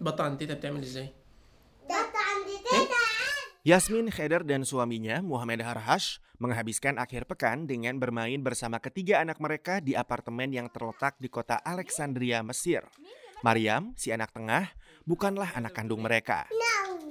بطة 0.00 0.24
عند 0.24 0.38
تيتا 0.38 0.54
بتعمل 0.54 0.82
ازاي 0.82 1.08
Yasmin 3.62 4.10
Kheder 4.10 4.42
dan 4.42 4.66
suaminya 4.66 5.22
Muhammad 5.22 5.62
Harhash 5.62 6.18
menghabiskan 6.42 6.98
akhir 6.98 7.30
pekan 7.30 7.70
dengan 7.70 7.94
bermain 7.94 8.42
bersama 8.42 8.82
ketiga 8.82 9.22
anak 9.22 9.38
mereka 9.38 9.78
di 9.78 9.94
apartemen 9.94 10.50
yang 10.50 10.66
terletak 10.66 11.14
di 11.22 11.30
kota 11.30 11.62
Alexandria, 11.62 12.42
Mesir. 12.42 12.82
Mariam, 13.46 13.94
si 13.94 14.10
anak 14.10 14.34
tengah, 14.34 14.66
bukanlah 15.06 15.54
anak 15.54 15.78
kandung 15.78 16.02
mereka. 16.02 16.50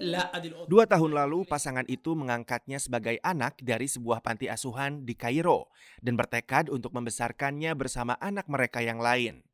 لا 0.01 0.33
ادي 0.33 0.47
القطة 0.51 0.67
Dua 0.67 0.83
tahun 0.89 1.13
lalu, 1.13 1.45
pasangan 1.45 1.85
itu 1.85 2.17
mengangkatnya 2.17 2.81
sebagai 2.81 3.21
anak 3.21 3.61
dari 3.61 3.85
sebuah 3.85 4.25
panti 4.25 4.49
asuhan 4.49 5.05
di 5.05 5.13
Kairo 5.13 5.69
dan 6.01 6.17
bertekad 6.17 6.73
untuk 6.73 6.91
membesarkannya 6.97 7.71
bersama 7.77 8.17
anak 8.17 8.49
mereka 8.49 8.81
yang 8.81 8.97
lain. 8.97 9.45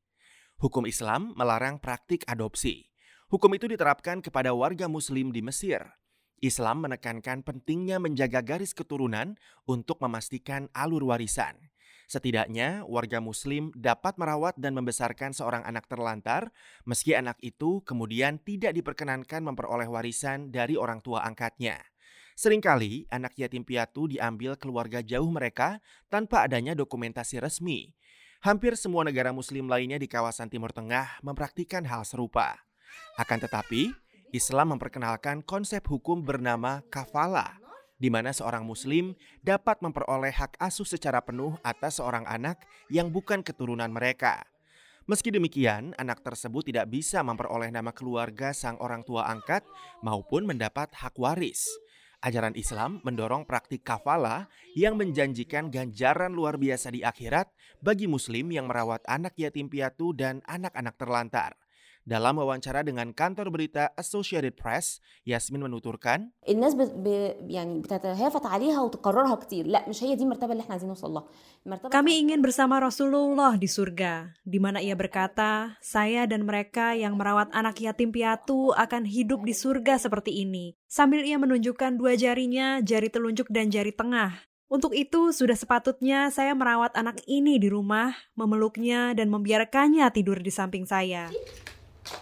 Hukum 0.58 0.88
Islam 0.88 1.36
melarang 1.36 1.78
praktik 1.78 2.24
adopsi. 2.26 2.88
Hukum 3.33 3.49
itu 3.57 3.65
diterapkan 3.65 4.21
kepada 4.21 4.53
warga 4.53 4.93
Muslim 4.93 5.33
di 5.33 5.41
Mesir. 5.41 5.81
Islam 6.45 6.85
menekankan 6.85 7.41
pentingnya 7.41 7.97
menjaga 7.97 8.45
garis 8.45 8.77
keturunan 8.77 9.41
untuk 9.65 10.05
memastikan 10.05 10.69
alur 10.77 11.09
warisan. 11.09 11.73
Setidaknya, 12.13 12.85
warga 12.85 13.25
Muslim 13.25 13.73
dapat 13.73 14.21
merawat 14.21 14.61
dan 14.61 14.77
membesarkan 14.77 15.33
seorang 15.33 15.65
anak 15.65 15.89
terlantar, 15.89 16.53
meski 16.85 17.17
anak 17.17 17.41
itu 17.41 17.81
kemudian 17.89 18.37
tidak 18.37 18.77
diperkenankan 18.77 19.41
memperoleh 19.49 19.89
warisan 19.89 20.53
dari 20.53 20.77
orang 20.77 21.01
tua 21.01 21.25
angkatnya. 21.25 21.81
Seringkali, 22.37 23.09
anak 23.09 23.33
yatim 23.41 23.65
piatu 23.65 24.13
diambil 24.13 24.61
keluarga 24.61 25.01
jauh 25.01 25.33
mereka 25.33 25.81
tanpa 26.13 26.45
adanya 26.45 26.77
dokumentasi 26.77 27.41
resmi. 27.41 27.97
Hampir 28.45 28.77
semua 28.77 29.09
negara 29.09 29.33
Muslim 29.33 29.73
lainnya 29.73 29.97
di 29.97 30.05
kawasan 30.05 30.53
Timur 30.53 30.77
Tengah 30.77 31.25
mempraktikkan 31.25 31.89
hal 31.89 32.05
serupa. 32.05 32.61
Akan 33.17 33.43
tetapi, 33.43 33.93
Islam 34.33 34.77
memperkenalkan 34.77 35.45
konsep 35.45 35.85
hukum 35.85 36.25
bernama 36.25 36.81
kafala, 36.89 37.61
di 38.01 38.09
mana 38.09 38.33
seorang 38.33 38.65
muslim 38.65 39.13
dapat 39.45 39.79
memperoleh 39.85 40.33
hak 40.33 40.57
asuh 40.57 40.89
secara 40.89 41.21
penuh 41.21 41.55
atas 41.61 42.01
seorang 42.01 42.25
anak 42.25 42.65
yang 42.89 43.13
bukan 43.13 43.45
keturunan 43.45 43.93
mereka. 43.93 44.43
Meski 45.05 45.35
demikian, 45.35 45.93
anak 45.99 46.23
tersebut 46.23 46.67
tidak 46.67 46.87
bisa 46.87 47.21
memperoleh 47.27 47.75
nama 47.75 47.91
keluarga 47.91 48.55
sang 48.55 48.79
orang 48.79 49.03
tua 49.03 49.27
angkat 49.27 49.67
maupun 50.01 50.47
mendapat 50.47 50.95
hak 50.95 51.19
waris. 51.19 51.67
Ajaran 52.23 52.55
Islam 52.55 53.03
mendorong 53.03 53.43
praktik 53.43 53.83
kafala 53.83 54.47
yang 54.79 54.95
menjanjikan 54.95 55.75
ganjaran 55.75 56.31
luar 56.31 56.55
biasa 56.55 56.95
di 56.95 57.03
akhirat 57.03 57.51
bagi 57.83 58.07
muslim 58.07 58.55
yang 58.55 58.71
merawat 58.71 59.03
anak 59.11 59.35
yatim 59.35 59.67
piatu 59.67 60.15
dan 60.15 60.39
anak-anak 60.47 60.95
terlantar. 60.95 61.59
Dalam 62.08 62.40
wawancara 62.40 62.88
dengan 62.88 63.12
kantor 63.12 63.52
berita 63.52 63.92
Associated 64.00 64.56
Press, 64.56 65.04
Yasmin 65.28 65.60
menuturkan, 65.60 66.32
الناس 66.48 66.74
بت... 66.80 66.92
ب... 67.04 67.08
يعني 67.52 67.84
بتتهافت 67.84 68.46
عليها 68.48 68.80
وتكررها 68.80 69.36
كتير 69.36 69.68
لا 69.68 69.84
مش 69.90 70.04
هي 70.04 70.16
دي 70.16 70.24
المرتبه 70.24 70.52
اللي 70.52 70.64
احنا 70.64 70.72
عايزين 70.72 70.90
نوصل 70.90 71.12
لها 71.12 71.28
المرتبه 71.68 71.92
Kami 71.92 72.24
ingin 72.24 72.40
bersama 72.40 72.80
Rasulullah 72.80 73.60
di 73.60 73.68
surga, 73.68 74.32
di 74.48 74.56
mana 74.56 74.80
ia 74.80 74.96
berkata, 74.96 75.76
saya 75.84 76.24
dan 76.24 76.48
mereka 76.48 76.96
yang 76.96 77.20
merawat 77.20 77.52
anak 77.52 77.76
yatim 77.84 78.16
piatu 78.16 78.72
akan 78.72 79.04
hidup 79.04 79.44
di 79.44 79.52
surga 79.52 80.00
seperti 80.00 80.32
ini. 80.48 80.80
Sambil 80.88 81.28
ia 81.28 81.36
menunjukkan 81.36 82.00
dua 82.00 82.16
jarinya, 82.16 82.80
jari 82.80 83.12
telunjuk 83.12 83.52
dan 83.52 83.68
jari 83.68 83.92
tengah. 83.92 84.48
Untuk 84.72 84.96
itu, 84.96 85.36
sudah 85.36 85.56
sepatutnya 85.56 86.28
saya 86.32 86.56
merawat 86.56 86.96
anak 86.96 87.20
ini 87.28 87.60
di 87.60 87.68
rumah, 87.68 88.16
memeluknya 88.36 89.12
dan 89.12 89.28
membiarkannya 89.28 90.08
tidur 90.12 90.40
di 90.40 90.52
samping 90.52 90.84
saya. 90.84 91.32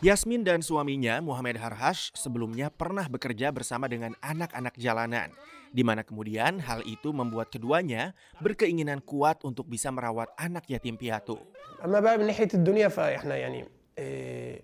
Yasmin 0.02 0.42
dan 0.42 0.66
suaminya 0.66 1.22
Muhammad 1.22 1.62
Harhash 1.62 2.10
sebelumnya 2.18 2.74
pernah 2.74 3.06
bekerja 3.06 3.54
bersama 3.54 3.86
dengan 3.86 4.18
anak-anak 4.18 4.74
jalanan, 4.82 5.30
di 5.70 5.86
mana 5.86 6.02
kemudian 6.02 6.58
hal 6.58 6.82
itu 6.90 7.14
membuat 7.14 7.54
keduanya 7.54 8.18
berkeinginan 8.42 8.98
kuat 9.06 9.46
untuk 9.46 9.70
bisa 9.70 9.94
merawat 9.94 10.34
anak 10.42 10.66
yatim 10.70 10.98
piatu. 10.98 11.38
اما 11.86 12.00
بقى 12.00 12.18
من 12.18 12.26
ناحيه 12.26 12.50
الدنيا 12.54 12.88
فاحنا 12.88 13.36
يعني 13.36 13.66
إيه، 13.98 14.62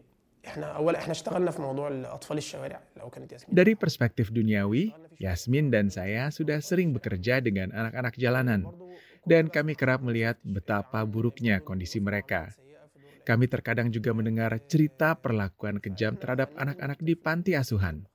احنا 0.48 0.66
اولا 0.74 1.00
احنا 1.00 1.12
اشتغلنا 1.12 1.52
في 1.52 1.62
موضوع 1.62 1.88
الاطفال 1.88 2.38
الشوارع 2.38 2.80
لو 2.98 3.10
كانت 3.10 3.32
ياسمين 3.32 3.54
Dari 3.54 3.78
perspektif 3.78 4.34
duniawi, 4.34 4.90
Yasmin 5.22 5.70
dan 5.70 5.94
saya 5.94 6.34
sudah 6.34 6.58
sering 6.66 6.98
bekerja 6.98 7.38
dengan 7.44 7.70
anak-anak 7.76 8.18
jalanan, 8.18 8.66
dan 9.28 9.54
kami 9.54 9.78
kerap 9.78 10.02
melihat 10.02 10.42
betapa 10.42 11.06
buruknya 11.06 11.62
kondisi 11.62 12.02
mereka. 12.02 12.50
Kami 13.27 13.51
terkadang 13.51 13.91
juga 13.91 14.15
mendengar 14.15 14.55
cerita 14.71 15.19
perlakuan 15.19 15.83
kejam 15.83 16.15
terhadap 16.15 16.55
anak-anak 16.55 17.03
di 17.03 17.19
panti 17.19 17.59
asuhan. 17.59 18.07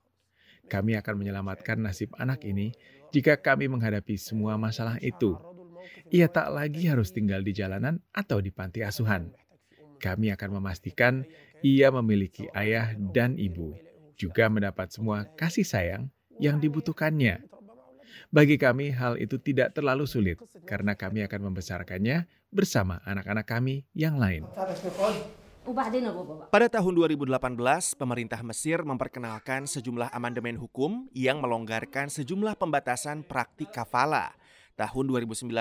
Kami 0.72 0.96
akan 0.96 1.20
menyelamatkan 1.20 1.84
nasib 1.84 2.16
anak 2.16 2.48
ini 2.48 2.72
jika 3.12 3.36
kami 3.36 3.68
menghadapi 3.68 4.16
semua 4.16 4.56
masalah 4.56 4.96
itu. 5.04 5.36
Ia 6.08 6.32
tak 6.32 6.48
lagi 6.56 6.88
harus 6.88 7.12
tinggal 7.12 7.44
di 7.44 7.52
jalanan 7.52 8.00
atau 8.16 8.40
di 8.40 8.48
panti 8.48 8.80
asuhan. 8.80 9.28
Kami 10.00 10.32
akan 10.32 10.56
memastikan 10.56 11.28
ia 11.60 11.92
memiliki 11.92 12.48
ayah 12.56 12.96
dan 12.96 13.36
ibu, 13.36 13.76
juga 14.16 14.48
mendapat 14.48 14.90
semua 14.90 15.28
kasih 15.36 15.68
sayang 15.68 16.08
yang 16.40 16.56
dibutuhkannya. 16.56 17.44
Bagi 18.28 18.56
kami, 18.56 18.92
hal 18.92 19.20
itu 19.20 19.36
tidak 19.38 19.76
terlalu 19.76 20.08
sulit 20.08 20.38
karena 20.64 20.96
kami 20.96 21.24
akan 21.24 21.52
membesarkannya 21.52 22.28
bersama 22.52 23.00
anak-anak 23.08 23.46
kami 23.48 23.84
yang 23.96 24.20
lain. 24.20 24.44
Pada 26.50 26.66
tahun 26.66 26.92
2018, 26.98 27.38
pemerintah 27.94 28.42
Mesir 28.42 28.82
memperkenalkan 28.82 29.70
sejumlah 29.70 30.10
amandemen 30.10 30.58
hukum 30.58 31.06
yang 31.14 31.38
melonggarkan 31.38 32.10
sejumlah 32.10 32.58
pembatasan 32.58 33.22
praktik 33.22 33.70
kafala. 33.70 34.34
Tahun 34.74 35.04
2019, 35.06 35.52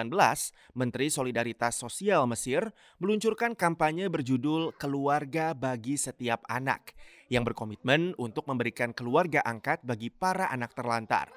Menteri 0.73 1.13
Solidaritas 1.13 1.77
Sosial 1.77 2.25
Mesir 2.25 2.73
meluncurkan 2.97 3.53
kampanye 3.53 4.09
berjudul 4.09 4.73
Keluarga 4.79 5.53
bagi 5.53 5.99
Setiap 5.99 6.41
Anak 6.49 6.97
yang 7.29 7.45
berkomitmen 7.45 8.17
untuk 8.17 8.49
memberikan 8.49 8.95
keluarga 8.97 9.45
angkat 9.45 9.85
bagi 9.85 10.09
para 10.09 10.49
anak 10.49 10.73
terlantar. 10.73 11.29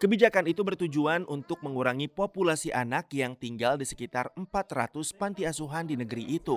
Kebijakan 0.00 0.48
itu 0.48 0.64
bertujuan 0.64 1.28
untuk 1.28 1.60
mengurangi 1.60 2.08
populasi 2.08 2.72
anak 2.72 3.12
yang 3.12 3.36
tinggal 3.36 3.76
di 3.76 3.84
sekitar 3.84 4.32
400 4.32 5.12
panti 5.12 5.44
asuhan 5.44 5.84
di 5.84 5.92
negeri 6.00 6.24
itu. 6.40 6.56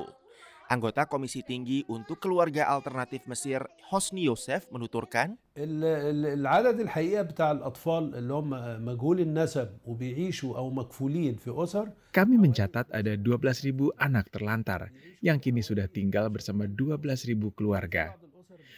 Anggota 0.71 1.03
Komisi 1.03 1.43
Tinggi 1.43 1.83
untuk 1.91 2.23
Keluarga 2.23 2.71
Alternatif 2.71 3.27
Mesir, 3.27 3.67
Hosni 3.91 4.31
Yosef, 4.31 4.71
menuturkan, 4.71 5.35
ال- 5.59 5.83
ال- 5.83 6.39
العدد 6.39 6.79
الحقيقه 6.87 7.21
بتاع 7.21 7.51
الاطفال 7.51 8.15
اللي 8.15 8.33
هم 8.33 8.49
مجهول 8.85 9.19
النسب 9.19 9.69
وبيعيشوا 9.85 10.57
او 10.57 10.71
مكفولين 10.71 11.35
في 11.35 11.51
اسر 11.51 11.91
Kami 12.15 12.39
mencatat 12.39 12.87
ada 12.95 13.13
12.000 13.19 13.91
anak 13.99 14.31
terlantar 14.31 14.87
yang 15.19 15.35
kini 15.37 15.59
sudah 15.59 15.91
tinggal 15.91 16.31
bersama 16.31 16.63
12.000 16.63 17.35
keluarga. 17.59 18.15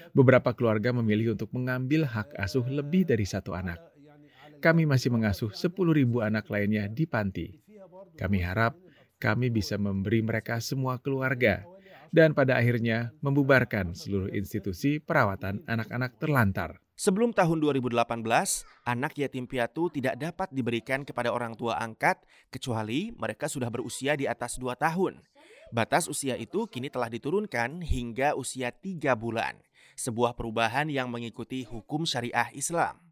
Beberapa 0.09 0.57
keluarga 0.57 0.89
memilih 0.89 1.37
untuk 1.37 1.53
mengambil 1.53 2.09
hak 2.09 2.33
asuh 2.33 2.65
lebih 2.65 3.05
dari 3.05 3.29
satu 3.29 3.53
anak. 3.53 3.88
Kami 4.60 4.84
masih 4.84 5.08
mengasuh 5.08 5.48
10.000 5.50 5.72
anak 6.20 6.46
lainnya 6.52 6.84
di 6.86 7.08
panti. 7.08 7.58
Kami 8.20 8.44
harap 8.44 8.76
kami 9.20 9.52
bisa 9.52 9.76
memberi 9.76 10.24
mereka 10.24 10.60
semua 10.60 10.96
keluarga 10.96 11.64
dan 12.12 12.34
pada 12.34 12.58
akhirnya 12.58 13.14
membubarkan 13.22 13.94
seluruh 13.94 14.32
institusi 14.34 14.98
perawatan 14.98 15.62
anak-anak 15.64 16.18
terlantar. 16.20 16.80
sebelum 17.00 17.32
tahun 17.32 17.64
2018, 17.64 18.04
anak 18.84 19.16
yatim 19.16 19.48
piatu 19.48 19.88
tidak 19.88 20.20
dapat 20.20 20.52
diberikan 20.52 21.00
kepada 21.00 21.32
orang 21.32 21.56
tua 21.56 21.80
angkat 21.80 22.20
kecuali 22.52 23.08
mereka 23.16 23.48
sudah 23.48 23.72
berusia 23.72 24.20
di 24.20 24.28
atas 24.28 24.60
2 24.60 24.76
tahun. 24.76 25.24
Batas 25.72 26.12
usia 26.12 26.36
itu 26.36 26.68
kini 26.68 26.92
telah 26.92 27.08
diturunkan 27.08 27.80
hingga 27.80 28.36
usia 28.36 28.68
3 28.68 29.16
bulan, 29.16 29.56
sebuah 29.96 30.36
perubahan 30.36 30.92
yang 30.92 31.08
mengikuti 31.08 31.64
hukum 31.64 32.04
syariah 32.04 32.52
Islam. 32.52 33.09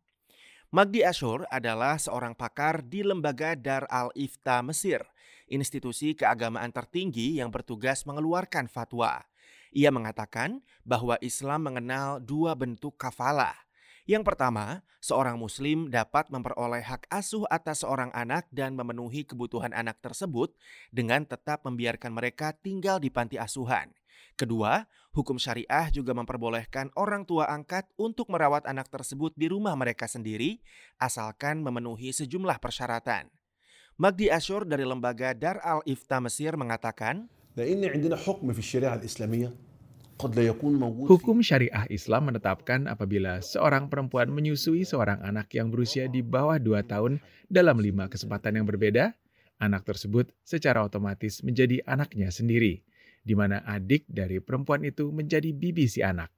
Magdi 0.68 1.00
Ashur 1.00 1.48
adalah 1.48 1.96
seorang 1.96 2.36
pakar 2.36 2.84
di 2.84 3.00
lembaga 3.00 3.56
Dar 3.56 3.88
al-Ifta 3.88 4.60
Mesir, 4.60 5.00
institusi 5.48 6.12
keagamaan 6.12 6.68
tertinggi 6.76 7.40
yang 7.40 7.48
bertugas 7.48 8.04
mengeluarkan 8.04 8.68
fatwa. 8.68 9.24
Ia 9.72 9.88
mengatakan 9.88 10.60
bahwa 10.84 11.16
Islam 11.24 11.72
mengenal 11.72 12.20
dua 12.20 12.52
bentuk 12.52 13.00
kafala. 13.00 13.56
Yang 14.04 14.28
pertama, 14.28 14.84
seorang 15.00 15.40
muslim 15.40 15.88
dapat 15.88 16.28
memperoleh 16.28 16.84
hak 16.84 17.08
asuh 17.08 17.48
atas 17.48 17.80
seorang 17.80 18.12
anak 18.12 18.44
dan 18.52 18.76
memenuhi 18.76 19.24
kebutuhan 19.24 19.72
anak 19.72 19.96
tersebut 20.04 20.52
dengan 20.92 21.24
tetap 21.24 21.64
membiarkan 21.64 22.12
mereka 22.12 22.52
tinggal 22.52 23.00
di 23.00 23.08
panti 23.08 23.40
asuhan. 23.40 23.88
Kedua, 24.38 24.86
hukum 25.10 25.34
syariah 25.34 25.90
juga 25.90 26.14
memperbolehkan 26.14 26.94
orang 26.94 27.26
tua 27.26 27.50
angkat 27.50 27.90
untuk 27.98 28.30
merawat 28.30 28.70
anak 28.70 28.86
tersebut 28.86 29.34
di 29.34 29.50
rumah 29.50 29.74
mereka 29.74 30.06
sendiri, 30.06 30.62
asalkan 30.94 31.58
memenuhi 31.58 32.14
sejumlah 32.14 32.62
persyaratan. 32.62 33.26
Magdi 33.98 34.30
Ashur 34.30 34.62
dari 34.62 34.86
lembaga 34.86 35.34
Dar 35.34 35.58
al-Ifta 35.58 36.22
Mesir 36.22 36.54
mengatakan, 36.54 37.26
Hukum 41.10 41.42
syariah 41.42 41.86
Islam 41.90 42.30
menetapkan 42.30 42.86
apabila 42.86 43.42
seorang 43.42 43.90
perempuan 43.90 44.30
menyusui 44.30 44.86
seorang 44.86 45.18
anak 45.26 45.50
yang 45.50 45.74
berusia 45.74 46.06
di 46.06 46.22
bawah 46.22 46.62
2 46.62 46.78
tahun 46.86 47.18
dalam 47.50 47.82
lima 47.82 48.06
kesempatan 48.06 48.62
yang 48.62 48.70
berbeda, 48.70 49.18
anak 49.58 49.82
tersebut 49.82 50.30
secara 50.46 50.86
otomatis 50.86 51.42
menjadi 51.42 51.82
anaknya 51.82 52.30
sendiri 52.30 52.86
di 53.28 53.36
mana 53.36 53.60
adik 53.68 54.08
dari 54.08 54.40
perempuan 54.40 54.88
itu 54.88 55.12
menjadi 55.12 55.52
bibi 55.52 55.84
si 55.84 56.00
anak. 56.00 56.32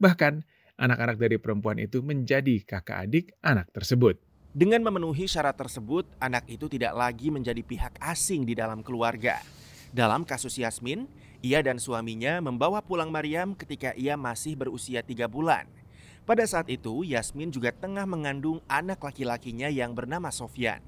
Bahkan, 0.00 0.40
anak-anak 0.80 1.20
dari 1.20 1.36
perempuan 1.36 1.76
itu 1.76 2.00
menjadi 2.00 2.64
kakak 2.64 3.04
adik 3.04 3.36
anak 3.44 3.68
tersebut. 3.76 4.16
Dengan 4.56 4.80
memenuhi 4.80 5.28
syarat 5.28 5.60
tersebut, 5.60 6.08
anak 6.16 6.48
itu 6.48 6.64
tidak 6.72 6.96
lagi 6.96 7.28
menjadi 7.28 7.60
pihak 7.60 8.00
asing 8.00 8.48
di 8.48 8.56
dalam 8.56 8.80
keluarga. 8.80 9.44
Dalam 9.92 10.24
kasus 10.24 10.56
Yasmin, 10.56 11.04
ia 11.44 11.60
dan 11.60 11.76
suaminya 11.76 12.40
membawa 12.40 12.80
pulang 12.80 13.12
Maryam 13.12 13.52
ketika 13.52 13.92
ia 13.92 14.16
masih 14.16 14.56
berusia 14.56 15.04
tiga 15.04 15.28
bulan. 15.28 15.68
Pada 16.24 16.42
saat 16.48 16.66
itu, 16.72 17.04
Yasmin 17.04 17.52
juga 17.52 17.70
tengah 17.70 18.08
mengandung 18.08 18.64
anak 18.66 19.04
laki-lakinya 19.04 19.68
yang 19.68 19.92
bernama 19.92 20.32
Sofyan. 20.32 20.80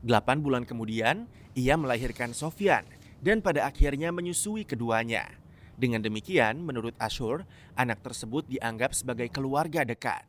Delapan 0.00 0.38
bulan 0.40 0.64
kemudian, 0.64 1.26
ia 1.52 1.76
melahirkan 1.76 2.32
Sofyan 2.32 2.86
dan 3.22 3.38
pada 3.38 3.70
akhirnya 3.70 4.10
menyusui 4.10 4.66
keduanya. 4.66 5.30
Dengan 5.72 6.04
demikian, 6.04 6.60
menurut 6.60 6.92
Ashur, 7.00 7.48
anak 7.74 8.04
tersebut 8.04 8.44
dianggap 8.44 8.92
sebagai 8.92 9.26
keluarga 9.32 9.88
dekat. 9.88 10.28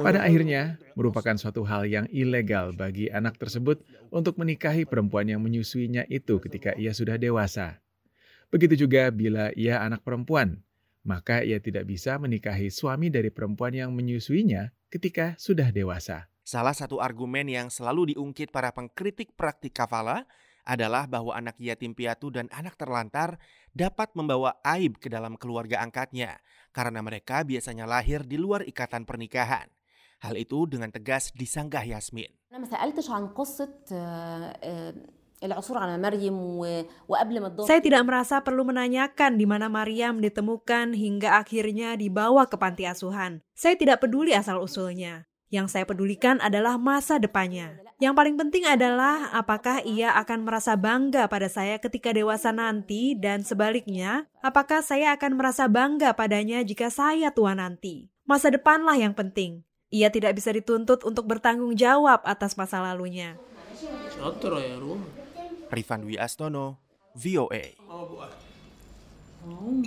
Pada 0.00 0.20
akhirnya, 0.22 0.62
merupakan 0.94 1.34
suatu 1.34 1.66
hal 1.66 1.82
yang 1.90 2.06
ilegal 2.14 2.70
bagi 2.78 3.10
anak 3.10 3.36
tersebut 3.36 3.82
untuk 4.14 4.38
menikahi 4.38 4.86
perempuan 4.86 5.26
yang 5.26 5.42
menyusuinya 5.42 6.06
itu 6.06 6.38
ketika 6.38 6.78
ia 6.78 6.94
sudah 6.94 7.18
dewasa. 7.18 7.82
Begitu 8.54 8.86
juga 8.86 9.10
bila 9.10 9.50
ia 9.58 9.82
anak 9.82 10.06
perempuan, 10.06 10.62
maka 11.02 11.42
ia 11.42 11.58
tidak 11.58 11.90
bisa 11.90 12.16
menikahi 12.16 12.70
suami 12.70 13.10
dari 13.10 13.28
perempuan 13.34 13.74
yang 13.74 13.90
menyusuinya 13.90 14.70
ketika 14.88 15.34
sudah 15.42 15.74
dewasa. 15.74 16.30
Salah 16.44 16.76
satu 16.76 17.00
argumen 17.00 17.48
yang 17.48 17.72
selalu 17.72 18.12
diungkit 18.12 18.52
para 18.52 18.68
pengkritik 18.68 19.32
praktik 19.32 19.72
kafala 19.72 20.28
adalah 20.68 21.08
bahwa 21.08 21.32
anak 21.32 21.56
yatim 21.56 21.96
piatu 21.96 22.28
dan 22.28 22.52
anak 22.52 22.76
terlantar 22.76 23.40
dapat 23.72 24.12
membawa 24.12 24.60
aib 24.76 25.00
ke 25.00 25.08
dalam 25.08 25.40
keluarga 25.40 25.80
angkatnya 25.80 26.36
karena 26.76 27.00
mereka 27.00 27.48
biasanya 27.48 27.88
lahir 27.88 28.28
di 28.28 28.36
luar 28.36 28.60
ikatan 28.68 29.08
pernikahan. 29.08 29.72
Hal 30.20 30.36
itu 30.36 30.68
dengan 30.68 30.92
tegas 30.92 31.32
disanggah 31.32 31.84
Yasmin. 31.84 32.28
Saya 37.68 37.80
tidak 37.80 38.02
merasa 38.04 38.40
perlu 38.40 38.68
menanyakan 38.68 39.36
di 39.36 39.44
mana 39.44 39.68
Maryam 39.72 40.20
ditemukan 40.20 40.92
hingga 40.92 41.40
akhirnya 41.40 41.96
dibawa 41.96 42.48
ke 42.48 42.56
panti 42.56 42.84
asuhan. 42.88 43.40
Saya 43.52 43.76
tidak 43.76 44.00
peduli 44.04 44.32
asal-usulnya. 44.32 45.28
Yang 45.52 45.76
saya 45.76 45.84
pedulikan 45.86 46.40
adalah 46.40 46.80
masa 46.80 47.20
depannya. 47.20 47.78
Yang 48.02 48.14
paling 48.18 48.36
penting 48.36 48.64
adalah 48.66 49.30
apakah 49.30 49.80
ia 49.86 50.12
akan 50.18 50.44
merasa 50.44 50.74
bangga 50.74 51.30
pada 51.30 51.46
saya 51.46 51.78
ketika 51.78 52.10
dewasa 52.10 52.50
nanti 52.50 53.14
dan 53.14 53.46
sebaliknya, 53.46 54.26
apakah 54.42 54.82
saya 54.82 55.14
akan 55.14 55.38
merasa 55.38 55.70
bangga 55.70 56.12
padanya 56.12 56.60
jika 56.66 56.90
saya 56.90 57.30
tua 57.30 57.54
nanti. 57.54 58.10
Masa 58.26 58.50
depanlah 58.50 58.98
yang 58.98 59.14
penting. 59.14 59.62
Ia 59.94 60.10
tidak 60.10 60.34
bisa 60.34 60.50
dituntut 60.50 61.06
untuk 61.06 61.28
bertanggung 61.30 61.78
jawab 61.78 62.18
atas 62.26 62.58
masa 62.58 62.82
lalunya. 62.82 63.38
Rifan 65.70 66.02
Dwi 66.02 66.18
VOA. 67.14 67.64
Oh, 69.44 69.78